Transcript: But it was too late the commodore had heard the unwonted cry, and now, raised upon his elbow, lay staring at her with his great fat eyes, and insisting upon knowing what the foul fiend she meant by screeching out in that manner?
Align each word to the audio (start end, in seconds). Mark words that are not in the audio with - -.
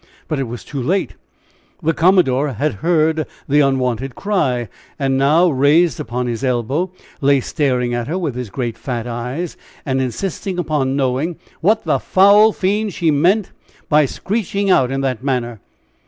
But 0.27 0.39
it 0.39 0.47
was 0.47 0.63
too 0.63 0.81
late 0.81 1.13
the 1.83 1.93
commodore 1.93 2.53
had 2.53 2.73
heard 2.81 3.27
the 3.47 3.59
unwonted 3.59 4.15
cry, 4.15 4.67
and 4.97 5.15
now, 5.15 5.47
raised 5.51 5.99
upon 5.99 6.25
his 6.25 6.43
elbow, 6.43 6.89
lay 7.21 7.39
staring 7.39 7.93
at 7.93 8.07
her 8.07 8.17
with 8.17 8.33
his 8.33 8.49
great 8.49 8.79
fat 8.79 9.05
eyes, 9.05 9.57
and 9.85 10.01
insisting 10.01 10.57
upon 10.57 10.95
knowing 10.95 11.37
what 11.59 11.83
the 11.83 11.99
foul 11.99 12.51
fiend 12.51 12.95
she 12.95 13.11
meant 13.11 13.51
by 13.89 14.07
screeching 14.07 14.71
out 14.71 14.89
in 14.89 15.01
that 15.01 15.23
manner? 15.23 15.59